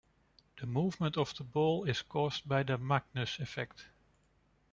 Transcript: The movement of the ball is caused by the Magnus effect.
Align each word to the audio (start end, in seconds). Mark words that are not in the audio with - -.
The 0.59 0.65
movement 0.65 1.15
of 1.15 1.37
the 1.37 1.43
ball 1.43 1.83
is 1.83 2.01
caused 2.01 2.47
by 2.49 2.63
the 2.63 2.79
Magnus 2.79 3.37
effect. 3.37 3.85